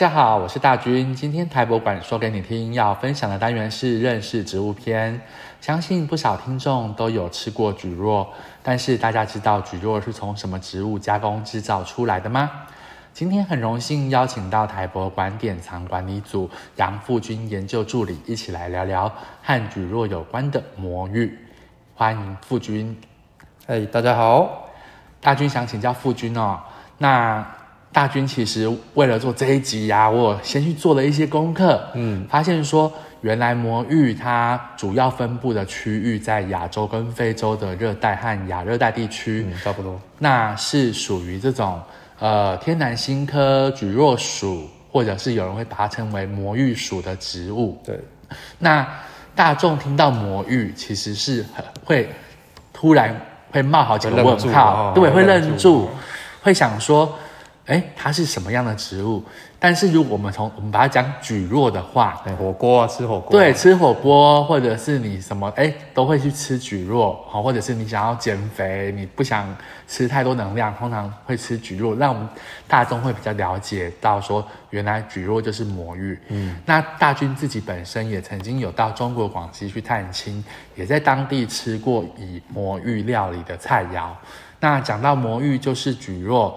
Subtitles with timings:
[0.00, 1.14] 大家好，我是大军。
[1.14, 5.20] 今天台博馆说给你听，要分享的单元是认识植物篇。
[5.60, 8.26] 相信不少听众都有吃过蒟蒻，
[8.62, 12.50] 但是大家知道蒟蒻是从什么植物加工制造出来的吗？
[13.12, 19.06] 今天很荣幸邀请到台博馆典藏管理组杨富军研究助理一起来聊聊
[19.42, 21.38] 和蒟蒻有关的魔芋。
[21.94, 22.98] 欢迎富军。
[23.66, 24.66] 哎，大家好。
[25.20, 26.58] 大军想请教富军哦，
[26.96, 27.46] 那。
[27.92, 32.90] 大军其实为了做这一集呀、啊，我先去做了一些功课，嗯，发现说
[33.22, 40.00] 原来魔芋它主要分布的区域在亚洲跟非洲的热带和亚热带地区，嗯，差不多。
[40.18, 41.80] 那是属于这种
[42.20, 47.76] 呃天南星科蒟蒻属，或者是有人会把它称为魔芋属的植物。
[47.84, 47.98] 对，
[48.60, 48.86] 那
[49.34, 52.08] 大众听到魔芋，其实是很会
[52.72, 55.90] 突然会冒好几个问号，对，会愣住，
[56.40, 57.12] 会想说。
[57.70, 59.22] 哎，它是什么样的植物？
[59.60, 69.46] 但是如果我们从我们把它讲蒟蒻的话，火锅啊，吃火锅，对，吃火锅，或者是你什么哎，都会去吃蒟蒻，好，或者是你想要减肥，你不想
[69.86, 72.28] 吃太多能量，通常会吃蒟蒻，让我们
[72.66, 76.18] 大众会比较了解到说，原来蒟蒻就是魔芋。
[76.26, 84.08] 嗯，那大军自己本身也曾经有到中国广西去探亲，也在当地吃过以魔芋料理的菜肴。
[84.58, 86.52] 那讲到魔芋，就是蒟蒻。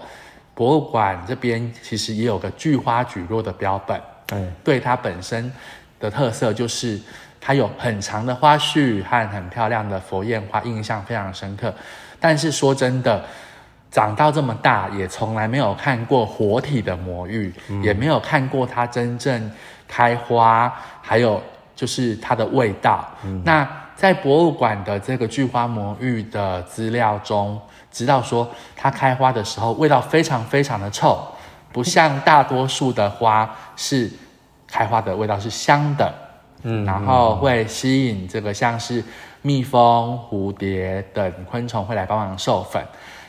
[0.54, 4.00] 博物馆这边其实也有个巨花举落的标本，
[4.32, 5.52] 嗯，对它本身
[5.98, 7.00] 的特色就是
[7.40, 11.74] 它有很长的花序和很漂亮的佛焰花，印象非常深刻。
[12.20, 13.24] 但是说真的，
[13.90, 19.50] 长到这么大也从来没有看过活体的魔芋，嗯，也没有看过它真正
[19.88, 20.72] 开花，
[21.02, 21.42] 还有
[21.74, 23.04] 就是它的味道。
[23.24, 27.60] 嗯，那在博物馆的这个巨花魔芋的资料中。
[27.94, 31.16] 知道说它开花的时候味道非常非常的臭，
[31.72, 34.10] 不像大多数的花是
[34.66, 36.12] 开花的味道是香的，
[36.64, 39.02] 嗯，然后会吸引这个像是
[39.42, 42.84] 蜜蜂、蝴蝶等昆虫会来帮忙授粉。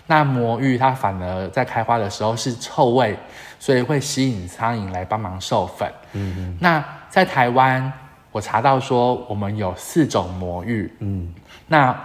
[0.08, 3.16] 那魔芋它反而在开花的时候是臭味，
[3.60, 5.88] 所以会吸引苍蝇来帮忙授粉。
[6.14, 6.58] 嗯嗯。
[6.60, 7.94] 那在台湾，
[8.32, 11.32] 我查到说我们有四种魔芋，嗯，
[11.68, 11.96] 那。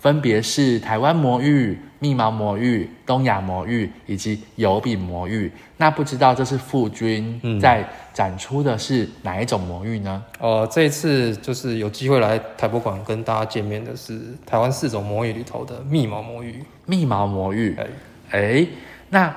[0.00, 5.50] 分别是台湾魔芋、密毛魔芋、东亚魔芋以及油饼魔芋。
[5.76, 10.22] 那不知道这是傅君在展出的是哪一种魔芋呢？
[10.40, 16.62] 呃，这一次就是有机会来台博馆跟大家见面的是台湾四种魔芋里头的密毛魔芋。
[16.86, 17.86] 密毛魔芋，哎，
[18.30, 18.66] 哎，
[19.10, 19.32] 那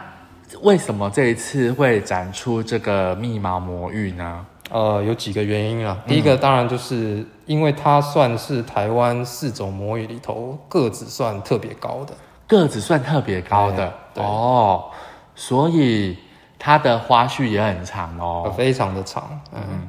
[0.62, 4.46] 为什么这一次会展出这个密毛魔芋呢？
[4.72, 6.02] 呃，有几个原因啊。
[6.08, 12.14] 第一个当然就是因为它算是台湾四种魔芋里头个子算特别高的，
[12.52, 14.92] 个子算特别高的哦，
[15.34, 16.20] 所以
[16.60, 19.40] 它的花序也很长哦，非常的长。
[19.54, 19.88] 嗯，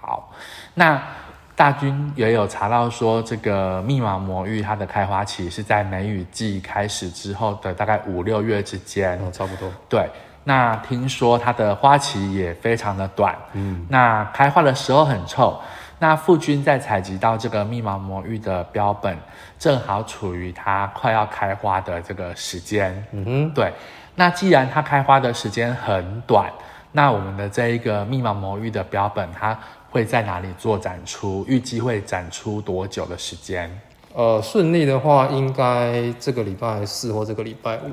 [0.00, 0.32] 好，
[0.72, 0.98] 那
[1.54, 10.08] 大军也有查到说，这个密码魔芋它的开花期是在梅雨季开始之后的大概五六月之间，哦，差不多，对。
[10.44, 15.60] 那听说它的花期也非常的短，嗯，那开花的时候很臭。
[16.00, 19.16] 那父君在采集到这个密毛魔芋的标本，
[19.58, 23.72] 正好处于它快要开花的这个时间，嗯哼，对。
[24.14, 26.52] 那既然它开花的时间很短，
[26.92, 29.58] 那我们的这一个密毛魔芋的标本，它
[29.90, 31.44] 会在哪里做展出？
[31.48, 33.70] 预计会展出多久的时间？
[34.14, 37.90] 呃，顺利的话，应该这个礼拜四或这个礼拜五。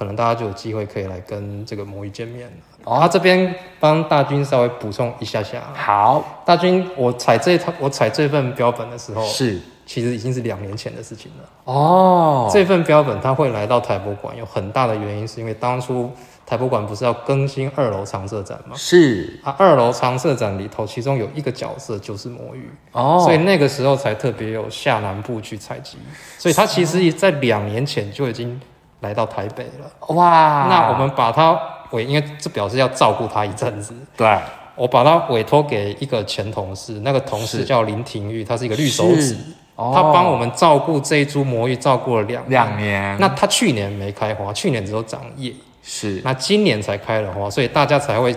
[0.00, 2.52] 可能大家就有机会可以来跟这个魔芋见面了。
[2.84, 5.62] 哦，他这边帮大军稍微补充一下下。
[5.74, 11.44] 好，大军，我采这套，我采这份标本的时候，是其实已经是两年前的事情了。
[11.64, 16.10] 哦，这份标本它会来到台博馆，有很大的原因是因为当初
[16.46, 18.74] 台博馆不是要更新二楼常设展吗？
[18.74, 22.70] 是啊，二楼常设展里头，其中有一个角色就是魔芋。
[22.92, 25.98] 哦，所以那个时候才特别有下南部去采集。
[26.38, 28.58] 所以它其实在两年前就已经。
[29.00, 30.66] 来到台北了，哇！
[30.68, 31.58] 那我们把他
[31.92, 33.94] 委，因为这表示要照顾他一阵子。
[34.14, 34.38] 对，
[34.76, 39.36] 我把他委托给一个前同事，那个同事叫林廷玉，他是一个绿手指，
[39.74, 43.16] 哦、他帮我们照顾这一株魔芋，照顾了两两年。
[43.18, 45.50] 那他去年没开花，去年只有长叶，
[45.82, 46.20] 是。
[46.22, 48.36] 那今年才开了花，所以大家才会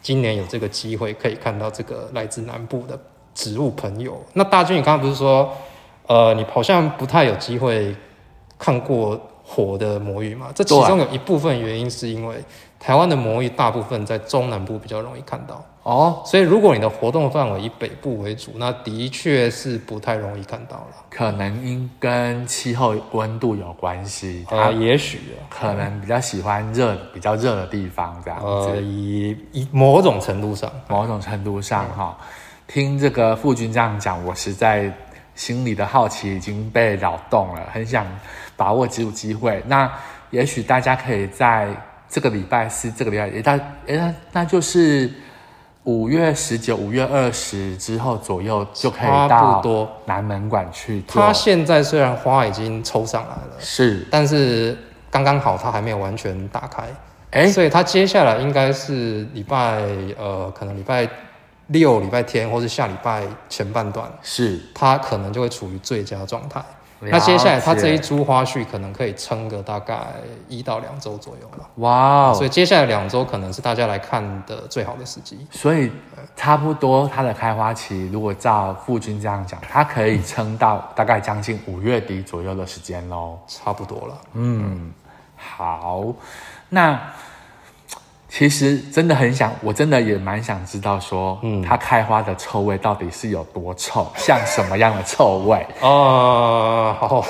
[0.00, 2.98] 今年有这个机会可以看到这个来自南部的
[3.34, 4.18] 植物朋友。
[4.32, 5.52] 那大军，你刚刚不是说，
[6.06, 7.94] 呃，你好像不太有机会
[8.58, 9.20] 看过。
[9.52, 12.36] 活的魔芋嘛，这其中有一部分原因是因为
[12.78, 20.86] 台湾的魔芋大部分在中南部比较容易看到，哦，所以如果你的活动范围以北部为主，那的确是不太容易看到了。
[21.10, 25.18] 可能因跟气候温度有关系，呃，也许
[25.48, 28.46] 可能比较喜欢热、比较热的地方这样子。
[28.46, 32.16] 呃，以以某种程度上，某种程度上哈，
[32.68, 34.90] 听这个傅军这样讲，我实在
[35.34, 38.06] 心里的好奇已经被扰动了，很想
[38.56, 39.62] 把握这种机会。
[39.66, 39.90] 那
[40.30, 41.68] 也许大家可以在
[42.08, 43.52] 这个礼拜四、这个礼拜一，大
[43.86, 45.10] 哎，那那就是。
[45.84, 51.02] 五月十九、五月二十之后左右就可以到南门馆去。
[51.08, 54.76] 它现在虽然花已经抽上来了，是，但是
[55.10, 56.82] 刚刚好它还没有完全打开，
[57.30, 59.82] 哎、欸，所以它接下来应该是礼拜
[60.18, 61.08] 呃，可能礼拜
[61.70, 66.62] 六、礼拜天，或是下礼拜前半段，是，它可能就会处于最佳状态。
[67.02, 69.98] 那接下来，它这一株花序可能可以撑个大概
[70.48, 71.66] 一到两周左右吧。
[71.76, 75.46] 哇、wow，所以接下来两周可能是大家来看的最好的时机。
[75.50, 75.90] 所以
[76.36, 83.38] 差不多它的开花期，如果照傅君这样讲，它可以撑到大概将近五月底左右的时间喽。
[83.46, 84.20] 差不多了。
[84.34, 84.92] 嗯，
[85.36, 86.04] 好，
[86.68, 87.00] 那。
[88.30, 95.66] 其实真的很想，我真的也蛮想知道说，嗯，它开花的臭味到底是有多臭，像什么样的臭味？
[95.80, 97.26] 哦、呃，好。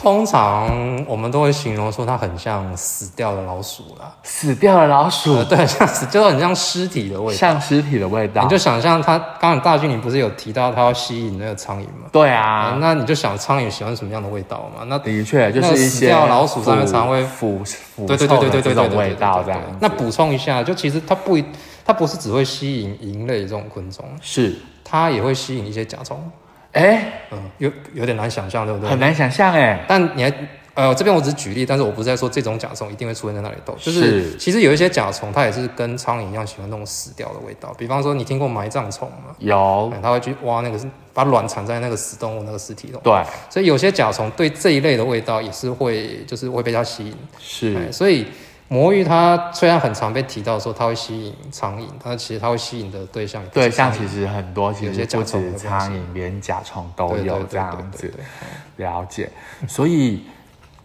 [0.00, 8.42] 通常我们都会形容说它很像死掉的老鼠啦，死掉的老鼠，呃、对，像死，就很像尸体的味道，像尸体的味道。
[8.42, 12.08] 你就想象它，刚刚大俊你不是有提到它要吸引那个苍蝇吗？
[12.10, 14.84] 对啊、呃，那你就想苍蝇喜欢什么样的味道嘛？
[14.86, 18.16] 那的确就是一些死掉的老鼠上面常会腐腐臭
[18.48, 19.60] 的这种味道这样。
[19.80, 21.36] 那补充一下，就其实它不，
[21.84, 26.18] 它不是只会吸引蝇类这种昆虫，是它也会吸引一些甲虫。
[26.72, 28.88] 哎、欸，嗯，有有点难想象，对不对？
[28.88, 29.84] 很难想象，哎。
[29.88, 30.32] 但你还，
[30.74, 37.74] 呃，这边我只是举例，但是我不是在说这种甲虫一定会出现在那里斗，就是其实有一些甲虫，它也是跟苍蝇一样喜欢那种死掉的味道。
[37.76, 39.34] 比方说，你听过埋葬虫吗？
[39.38, 40.78] 有，它会去挖那个，
[41.12, 43.00] 把卵产在那个死动物那个尸体中。
[43.02, 43.20] 对，
[43.50, 47.16] 所以有些甲虫对这一类的味道也是会，就是会被它吸引。
[47.38, 48.26] 是，所以。
[48.72, 58.14] 魔芋它虽然很常被提到说它会吸引苍蝇，但其实它会吸引的对象对象其实很多，其实不止苍蝇，连甲虫都有这样子。
[58.76, 59.28] 了解，
[59.66, 60.24] 所以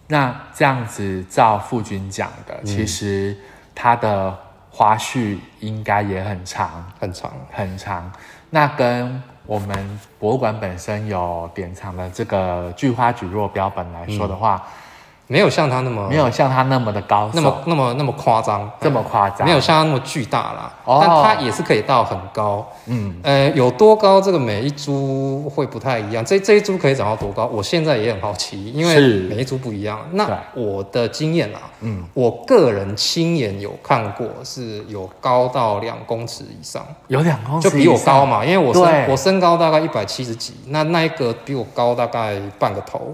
[0.08, 3.36] 那这样子照傅军讲的，其实
[3.72, 4.36] 它的
[4.68, 8.12] 花絮应该也很长，很长，很长。
[8.50, 14.56] 那跟我们博物馆本身有典藏的这个巨花菊若标本来说的话。
[14.56, 14.82] 嗯
[15.28, 20.72] 没有像它那么，没有像它那么的高，那么那么那么夸张，这么夸张，没有像它那么巨大啦。
[20.84, 22.64] 哦，但它也是可以到很高。
[22.86, 24.20] 嗯，呃，有多高？
[24.20, 26.24] 这个每一株会不太一样。
[26.24, 27.46] 这这一株可以长到多高？
[27.46, 28.94] 我现在也很好奇，因为
[29.28, 29.98] 每一株不一样。
[30.12, 43.12] 那我的经验啊，嗯，我个人亲眼有看过，是有高到两公尺以上，有两公尺，就比我高嘛，因为我身我身高大概一百七十几，那那一个比我高大概半个头。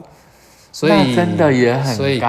[0.72, 2.20] 所以真的也很高，所以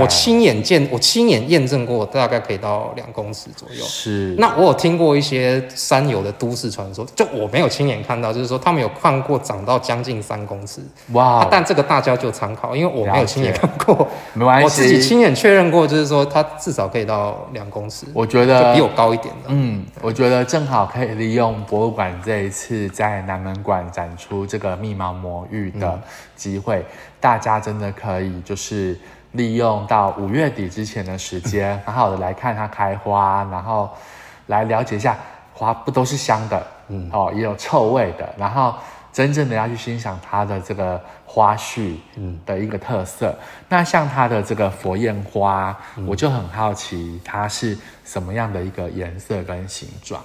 [0.00, 3.84] 我亲眼见，我亲眼验证过，大概可以到两公尺左右。
[3.84, 4.36] 是。
[4.38, 10.80] 那我有听过一些山友的都市传说，就我没有亲眼看到，就是说他们有看过长到将近三公尺。
[11.12, 11.44] 哇。
[11.50, 14.06] 但这个大家就参考，因为我没有亲眼 看过。
[14.32, 14.64] 没关系。
[14.64, 18.06] 我自己亲眼确认过，就是说它至少可以到两公尺。
[18.14, 18.58] 我觉得。
[18.58, 19.48] 就比我高一点的。
[19.48, 26.00] 嗯，我觉得正好可以利用博物馆这一次在南门馆展出这个密毛魔芋的
[26.36, 26.78] 机会。
[26.78, 26.84] 嗯
[27.20, 28.98] 大家真的可以就是
[29.32, 33.90] 利用到五月底之前的时间，好好的来看它开花，然后
[34.46, 35.16] 来了解一下
[35.52, 38.74] 花不都是香的，嗯，哦，也有臭味的，然后
[39.12, 43.34] 真正的要去欣赏它的这个花絮，嗯，的一个特色。
[43.38, 50.22] 嗯、那像它的这个佛焰花，嗯，我就很好奇它是什么样的一个颜色跟形状。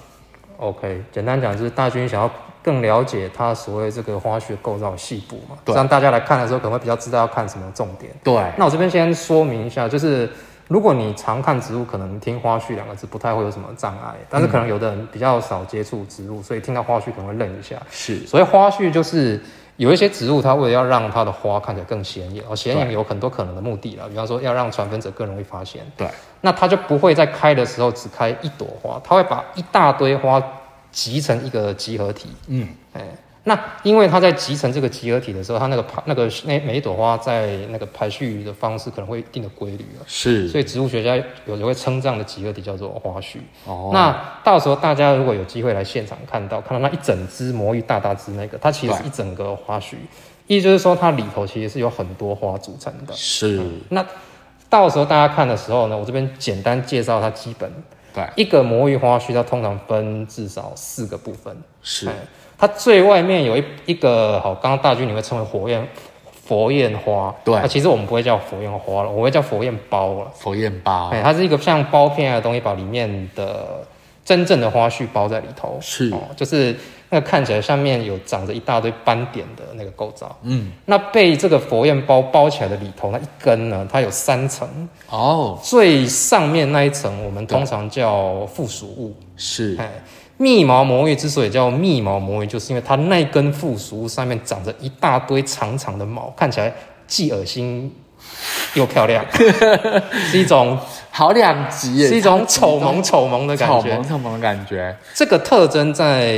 [0.58, 2.30] OK，简单讲就是大军想要。
[2.64, 8.10] 更了解它所谓这个花絮构造细部嘛，让大家来看的时候可能会比较知道要看什么重点。
[8.24, 10.26] 对，那我这边先说明一下，就是
[10.66, 17.76] 如果你常看植物，可能听花絮两个字不太会有什么障碍，但是可能有的人比较少接触植物，所以听到花絮可能会愣一下。
[17.90, 19.38] 是，所以花絮就是
[19.76, 25.82] 有一些植物，它为了要让它的花看起来更显眼，而显眼有很多可能的目的了，比方说要让传粉者更容易发现。
[25.98, 26.08] 对，
[26.40, 30.42] 那它就不会在开的时候只开一朵花，它会把一大堆花。
[30.94, 33.02] 集成一个集合体，嗯，哎，
[33.42, 43.42] 那因为它在集成这个集合体的时候，它那个排那个那每一朵花在那个排序的方式可能会一定的规律啊，是，所以植物学家有时会称这样的集合体叫做花序。
[43.66, 49.98] 哦，那到时候大家如果有机会来现场看到，看到那一整只魔芋大大只那个，它其实是一整个花序，
[50.46, 53.12] 意思就是说它里头其实是有很多花组成的。
[53.12, 54.06] 是，嗯，那
[54.70, 57.70] 到时候大家看的时候呢，我这边简单介绍它基本。
[58.14, 61.54] 对，一个魔芋花序它通常分至少四个部分。
[61.82, 62.08] 是，
[62.56, 65.86] 它最外面有一一个好，刚刚大军你会称为火焰
[66.46, 70.30] 佛焰花，对，其实我们不会叫佛焰花了，我会叫佛焰包了。
[70.34, 73.84] 佛焰包，哎，它是一个像包片的东西，把里面的
[74.24, 75.76] 真正的花絮包在里头。
[75.80, 76.74] 是，哦，就是。
[77.14, 84.68] 那看起来上面有长着一大堆斑点的那个构造，嗯，那被这个佛焰包包起来的里头那一根呢，它有三层。
[85.08, 89.88] 哦，最上面那一层我们通常叫附属物，是，哎，
[90.38, 96.74] 密毛魔芋之所以叫密毛魔芋，就是因为它那根附属物上面长着一大堆长长的毛，看起来
[97.06, 97.94] 既恶心
[98.74, 99.24] 又漂亮，
[100.32, 100.76] 是一种。
[101.16, 104.92] 好两极，是一种丑萌丑萌的感觉，丑萌丑萌的感觉。
[105.14, 106.36] 这个特征在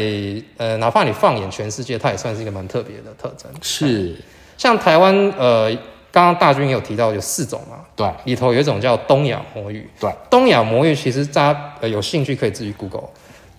[0.58, 3.50] 呃，哪怕你放眼全世界，它也算是一个蛮特别的特征。
[3.62, 4.14] 是，
[4.58, 5.74] 像台湾呃，
[6.12, 13.08] 刚刚大军也有提到有四种嘛，对，里头有一种叫东亚魔芋，对，东亚魔芋其实大家呃有兴趣可以自己 Google，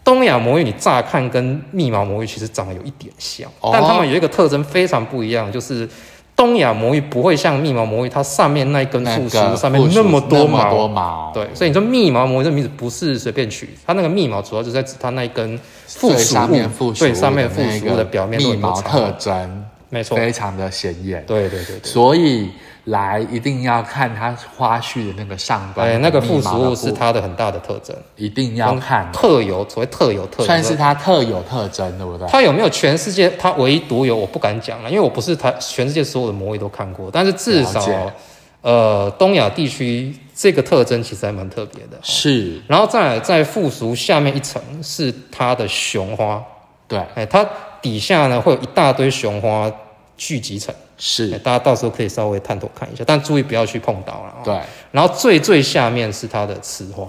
[0.04, 5.90] 东亚魔芋你乍看跟密毛魔芋其实长得有一点像，哦、但它们有一个特征非常不一样，就是。
[6.38, 11.32] 东亚魔芋不会像密毛魔芋，它上面那一根树枝上面那么多毛，多毛。
[11.34, 21.24] 对，所以你说密毛魔芋这名字不是随便取，它那个密毛主要就是在指它那一根附属物，对，上面附属物的表面密毛特征，没错，非常的显眼。
[21.28, 22.50] 对对对，对，所以。
[22.88, 29.10] 来一定要看它花序的那个上端，哎，那个附属物是它的很大的特征，一定要看。
[29.12, 32.28] 特有，所谓特有特征，算是它特有特征，对不对？
[32.28, 34.16] 它有没有全世界它唯一独有？
[34.16, 37.84] 我不敢讲了，因为我不是它全世界所有的魔芋都看过，但是至少，
[38.62, 41.98] 呃，东亚地区这个特征其实还蛮特别的。
[42.02, 46.42] 是，然后再来在附属下面一层是它的雄花，
[46.88, 47.46] 对，哎，它
[47.82, 49.70] 底下呢会有一大堆雄花
[50.18, 50.74] 聚集层。
[50.98, 54.34] 是，大家到时候可以稍微探头看一下，但注意不要去碰到了。
[54.44, 54.60] 对，
[54.92, 57.08] 然后最最下面是它的雌花。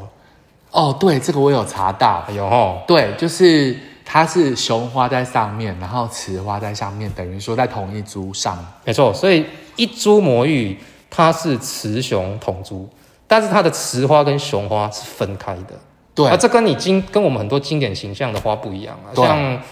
[0.71, 2.83] 哦，对，这个我有查到，有哦。
[2.87, 3.75] 对，就是
[4.05, 8.63] 它是雄花在上面，然后雌花在下面，等于说在同一株上。
[8.85, 9.47] 没错，所以
[9.77, 10.77] 一株魔芋
[11.09, 12.87] 它是雌雄同株，
[13.27, 15.73] 但是它的雌花跟雄花是分开的。
[16.15, 19.63] 对，啊，这跟你经跟我们很多经典形象的花不一样啊，像。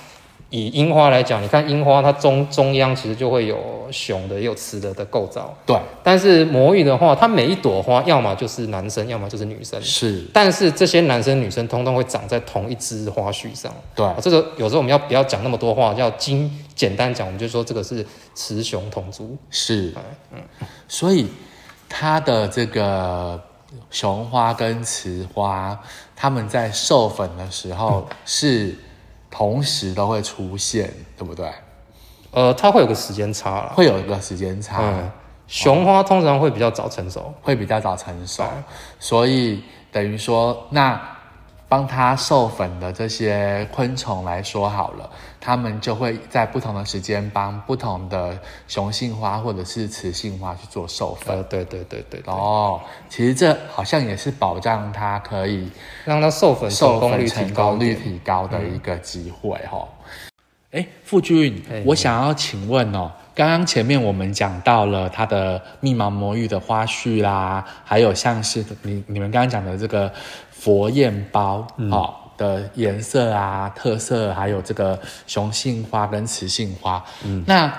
[0.51, 3.59] 以樱花来讲，你看樱花它中中央其实就会有
[3.91, 5.53] 雄的，也有雌的的构造。
[5.67, 5.77] 对。
[6.05, 9.81] 但是魔芋的话，它每一朵花要么就是男生，要么就是女生。
[9.83, 10.25] 是。
[10.33, 13.75] 但是这些男生女生通通会长在同一枝花序上。
[13.97, 14.09] 对。
[14.23, 15.93] 这个有时候我们要不要讲那么多话？
[15.95, 19.37] 要精简单讲，我们就说这个是雌雄同株。
[19.51, 19.93] 是。
[20.33, 20.41] 嗯。
[20.87, 21.27] 所以
[21.89, 23.41] 它的这个
[23.91, 25.77] 雄花跟雌花，
[26.15, 28.73] 它们在授粉的时候是。
[29.31, 31.51] 同时都会出现，对不对？
[32.31, 34.79] 呃，它会有个时间差了，会有一个时间差。
[34.81, 35.11] 嗯，
[35.47, 38.45] 雄花通常会比较早成熟，哦、会比较早成熟，
[38.99, 41.01] 所以等于说那。
[41.69, 45.11] 帮它授粉的这些昆虫来说好了，
[45.47, 48.37] 它们就会在不同的时间帮不同的
[48.67, 51.37] 雄性花或者是雌性花去做授粉。
[51.37, 52.35] 呃，对对对对，对。
[52.35, 55.71] 哦，其实这好像也是保障它可以
[56.05, 59.87] 让它授粉授粉成功率提高的一个机会哈。
[60.73, 70.13] 哎、嗯，富君，我想要请问哦，刚刚前面我们讲到了它的密毛魔芋的花絮啦，还有像是你你们刚刚讲的这个。
[70.59, 77.05] 佛焰包哦的颜色啊、特色，还有这个雄性花跟雌性花。
[77.25, 77.73] 嗯，那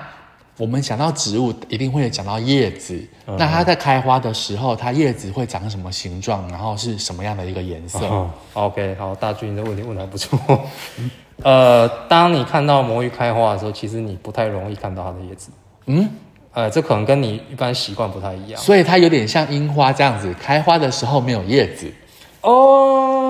[0.58, 3.00] 我们讲到植物，一定会讲到叶子。
[3.28, 6.50] 嗯、那它在开花的时候，它叶子会长什么形状？
[6.50, 10.40] 然后是什么样的一个颜色、哦、？OK，好，大军的问题问的还不错。
[11.44, 15.52] 呃，当你看到魔芋开花的时候，其实你不太容易看到它的叶子。
[15.86, 16.10] 嗯，
[16.52, 18.60] 呃，这可能跟你一般习惯不太一样。
[18.60, 21.94] 所以它有点像樱花这样子，开花的时候没有叶子。
[22.42, 23.27] 哦，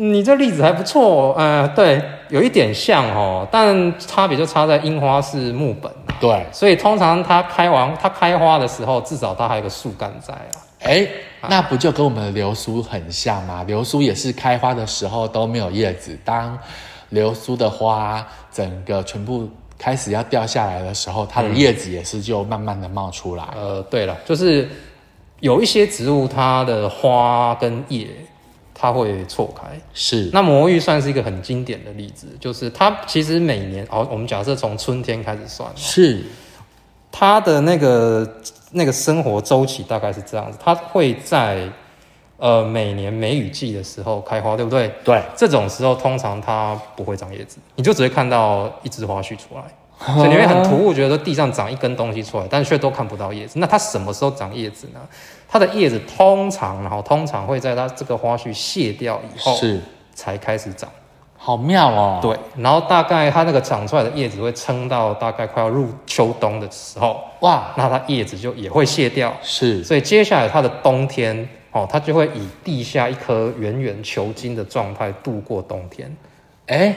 [0.00, 10.56] 你你这例子还不错，呃，对，有一点像哦，但差别就差在樱花是木本，对，所以通常它开完它开花的时候，至少它还有个树干在啊。
[10.84, 11.06] 哎，
[11.50, 13.62] 那不就跟我们的流苏很像吗？
[13.66, 16.58] 流苏也是开花的时候都没有叶子，当
[17.10, 23.44] 流苏的花整个全部开始要掉下来的时候，它的叶子也是就慢慢的冒出来。
[23.54, 24.66] 嗯、呃，对了，就是。
[25.40, 28.06] 有一些植物，它的花跟叶，
[28.80, 29.78] 它会错开。
[29.92, 36.24] 是，那魔芋算是一个很经典的例子，就是它其实每年，哦，我们假设从春天开始算，是，
[37.12, 38.26] 它的那个
[38.70, 41.68] 那个生活周期大概是这样子，它会在
[42.38, 44.90] 呃每年梅雨季的时候开花，对不对？
[45.04, 49.62] 对，这种时候通常它不会长叶子，你就只会看到一枝花序出来。
[50.00, 53.58] 所以你会很突兀，觉得地上长一根东西出来，但却都看不到叶子。
[53.58, 55.00] 那它什么时候长叶子呢？
[55.46, 59.80] 它的叶子通常，然后通常会在它这个花序谢掉以后，是
[60.14, 60.88] 才开始长。
[61.36, 62.18] 好妙哦！
[62.20, 69.34] 对，然后大概它那个长出来的叶子会撑到大概快要入秋冬的时候，哇，那它叶子就也会卸掉。
[69.42, 76.14] 是，所以接下来它的冬天哦，它就会以地下一颗圆圆球茎的状态度过冬天。
[76.66, 76.94] 哎，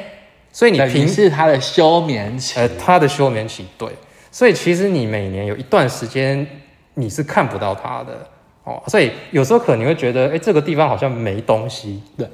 [0.53, 3.89] 所以你平时它的休眠期，呃，它的休眠期，对。
[4.31, 6.47] 所以其实你每年有一段时间
[6.93, 8.25] 你是看不到它的
[8.63, 12.01] 哦，所以有时候可能你会觉得，哎，这个地方好像没东西。
[12.17, 12.25] 对。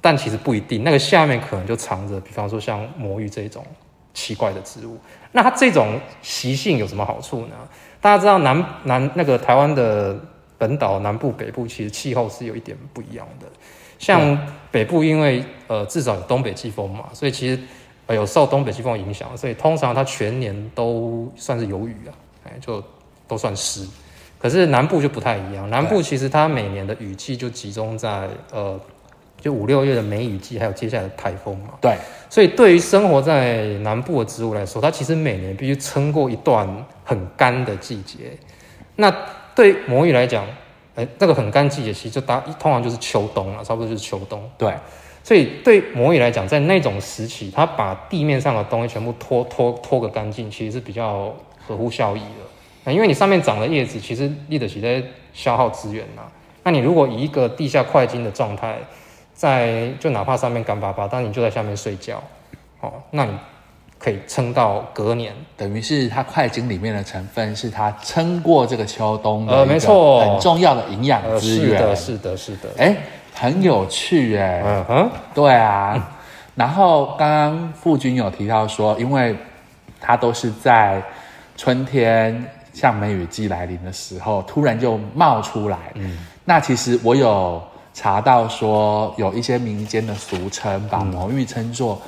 [0.00, 3.64] 但其实不一定，那个下面可能就藏着，比方说像魔芋这种
[4.12, 4.98] 奇怪的植物。
[5.32, 7.56] 那它这种习性有什么好处呢？
[8.00, 10.14] 大家知道南南那个台湾的
[10.58, 13.46] 本岛南部北部其实气候是有一点不一样的。
[14.04, 14.38] 像
[14.70, 17.58] 北部因为呃至少有东北季风嘛，所以其实
[18.06, 22.12] 呃有受东北季风影响，所以通常它全年都算是有雨啊，
[22.44, 22.82] 哎就
[23.26, 23.88] 都算湿。
[24.38, 28.78] 可是南部就不太一样，南部其实它每年的雨季就集中在呃。
[29.40, 31.74] 就五六月的梅雨季，还有接下来的台风嘛。
[31.78, 31.94] 对，
[32.30, 36.66] 所以对于生活在南部的植物来说，它其实每年必须撑过一段
[37.04, 38.38] 很干的季节。
[38.96, 39.14] 那
[39.54, 40.46] 对魔芋来讲，
[40.94, 44.40] 哎，那个很干季节其实就大通常就是秋冬了，差不多就是秋冬。
[44.56, 44.72] 对，
[45.22, 51.34] 所以对魔芋来讲，在那种时期，它把地面上的东西全部拖拖拖个干净，其实是比较
[51.66, 52.92] 合乎效益的。
[52.92, 56.22] 因为你上面长的叶子，其实立得起在消耗资源呐。
[56.62, 58.78] 那你如果以一个地下块茎的状态，
[59.32, 62.22] 在就哪怕上面干巴巴，但你就在下面睡觉，
[62.80, 63.32] 哦，那你
[64.04, 72.96] 可以撑到隔年，等于是它块茎里面的成分是它撑过这个秋冬的，呃，没错，很重要的营养资源，呃，是的，是的，是的，哎，欸，
[73.32, 76.02] 很有趣哎，嗯哼，对啊，嗯，
[76.54, 79.34] 然后刚刚傅君有提到说，因为
[79.98, 81.02] 它都是在
[81.56, 82.44] 春天，
[82.74, 87.62] 像梅雨季来临的时候，突然就冒出来，嗯，那其实我有。
[87.96, 92.02] 查到说有一些民间的俗称，把魔芋称作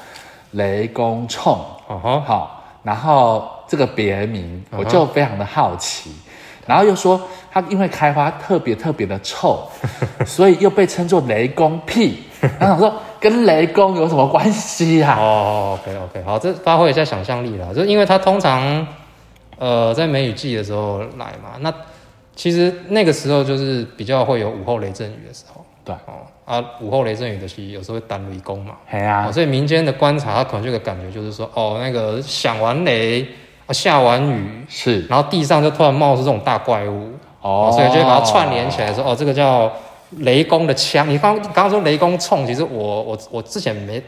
[0.51, 1.57] 雷公冲，
[1.89, 6.23] 哦、嗯、好，然后这个别名我就非常的好奇，嗯、
[6.67, 7.21] 然后又说
[7.51, 9.69] 它因为开花特别特别的臭，
[10.27, 12.25] 所以又被称作雷公屁，
[12.59, 15.17] 然后我说跟雷公有什么关系啊？
[15.19, 18.87] 哦，OK OK，好，这发挥一下想象力啦，就是因为它通常
[19.59, 21.73] 呃在梅雨季的时候来嘛，那
[22.35, 25.65] 其实那个时候就是比较会有午后雷阵雨的时候。
[25.87, 28.75] 对哦啊，午后雷阵雨的时候，有时候会单雷公嘛。
[28.91, 33.25] 对啊、哦，所以民间的观察，他可能这个感觉就是说，哦，那个响完雷
[33.67, 39.73] 啊，下完雨是，然后地上就突然冒出这种大怪物哦，所以就会把它串联起来说，哦，这个叫
[40.19, 41.09] 雷公的枪。
[41.09, 44.03] 你刚刚刚说雷公冲，其实我我我之前没，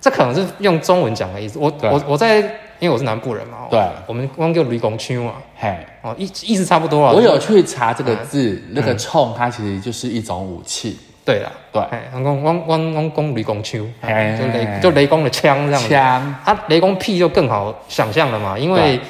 [0.00, 1.60] 这可能是用中文讲的意思。
[1.60, 2.42] 我我我在，
[2.84, 7.12] 因为我是南部人嘛，对，我们光叫雷公枪嘛，嘿，哦，意意思差不多啊。
[7.14, 10.98] 我有去查这个字，啊、那个冲，它其实就是一种武器。
[11.24, 11.80] 对了，对，
[12.12, 15.88] 我讲我我我讲雷公枪，就雷就雷公的枪这样子。
[15.88, 19.00] 枪，啊，雷公屁就更好想象了嘛，因为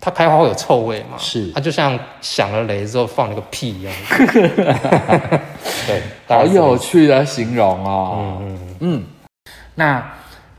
[0.00, 3.94] 它开花会有臭味嘛，是，它就像响了雷之后放了个屁一样。
[5.86, 8.38] 对，好有趣的形容哦。
[8.40, 9.04] 嗯嗯嗯，
[9.76, 10.04] 那。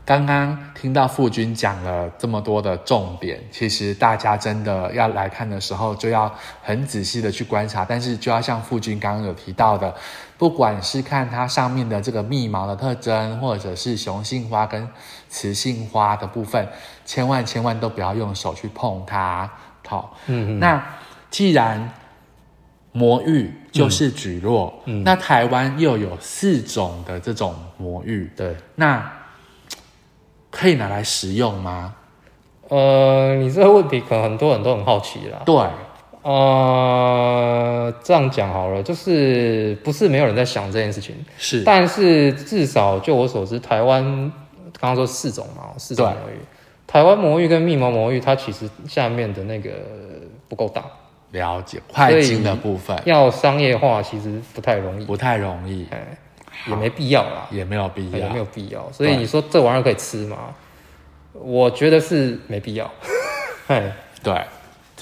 [0.06, 7.82] 刚刚听到傅君讲了这么多的重点，其实大家真的要来看的时候，就要很仔细的去观察。
[7.82, 9.94] 但是就要像傅君刚刚有提到的，
[10.36, 14.86] 不管是看它上面的这个密毛的特征，或者是雄性花跟
[15.30, 16.68] 雌性花的部分，
[17.06, 19.50] 千万千万都不要用手去碰它。
[19.88, 20.60] 好，嗯嗯。
[20.60, 20.86] 那
[21.30, 21.90] 既然
[22.92, 29.10] 魔芋就是蒟蒻，嗯，那台湾又有四种的这种魔芋，对，那。
[30.56, 31.94] 可以拿来食用吗？
[32.70, 35.42] 呃，你这个问题可能很多人都很好奇啦。
[35.44, 35.54] 对，
[36.22, 44.02] 呃，这样讲好了，就是不是没有人在想这件事情，是，但是至少就我所知，台湾
[44.80, 46.40] 刚刚说四种嘛，四种魔芋，
[46.86, 49.70] 台湾魔芋跟密毛魔芋，它其实下面的那个
[50.48, 50.82] 不够大。
[51.32, 55.86] 了解，块茎的部分要商业化，其实不太容易，不太容易。
[56.66, 58.90] 也没必要啦，也没有必要，也没有必要。
[58.92, 60.36] 所以你说这玩意儿可以吃吗？
[61.32, 62.90] 我觉得是没必要。
[63.68, 64.40] 嘿，对，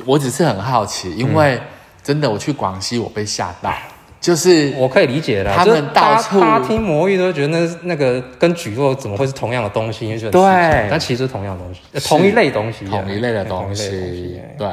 [0.05, 1.61] 我只是很好奇，因为
[2.03, 3.73] 真的我去广西，我被吓到，
[4.21, 5.55] 就是我可以理解的。
[5.55, 10.19] 他们到处他听魔芋都觉得那那个跟蒟蒻怎么会是同样的东西？
[10.31, 14.41] 对，但其实是同样东西，同一类东西，同一类的东西。
[14.59, 14.69] 对，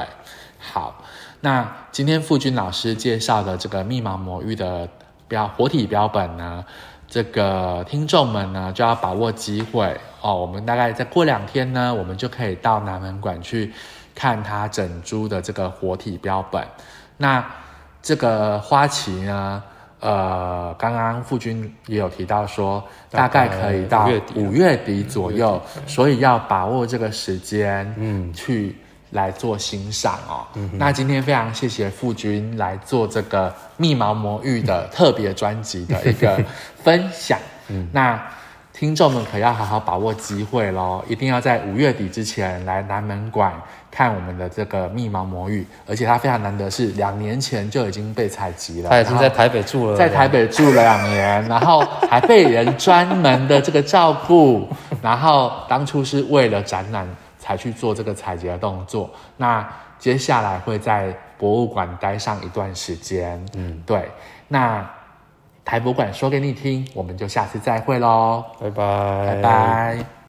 [0.57, 1.03] 好，
[1.41, 4.87] 那今天傅君老师介绍的这个密码魔芋的
[5.31, 6.65] 标活体标本呢，
[7.07, 10.35] 这个听众们呢，就要把握机会哦。
[10.35, 13.71] 我们大概再过两天呢，我们就可以到南门馆去
[14.13, 16.61] 看它整株的这个活体标本。
[17.15, 17.41] 那
[18.01, 19.63] 这个花期呢，
[20.01, 28.75] 呃，刚刚傅君也有提到说，大概可以到五月底左右，所以要把握这个时间，嗯，去。
[29.11, 30.45] 来做欣赏哦。
[30.55, 36.43] 嗯、那今天非常谢谢傅君来做这个密毛魔芋的特别专辑的一个
[36.83, 37.39] 分享。
[37.69, 38.21] 嗯，那
[38.73, 43.53] 听众们可要好好把握机会喽，一定要在五月底之前来南门馆
[43.91, 54.67] 看我们的这个密毛魔芋，而且它非常难得是两年前就已经被采集了，它已经在台北住了，在台北住了两年， 然后还被人专门的这个照顾，
[55.01, 57.07] 然后当初是为了展览。
[57.51, 59.09] 才去做这个采集的动作。
[59.37, 59.67] 那
[59.99, 63.43] 接下来会在博物馆待上一段时间。
[63.55, 64.09] 嗯，对。
[64.47, 64.89] 那
[65.65, 70.20] 台博馆说给你听，我们就下次再会喽，拜拜，拜拜。